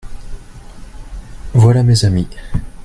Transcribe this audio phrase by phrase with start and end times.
[1.53, 2.27] Voilà mes amis.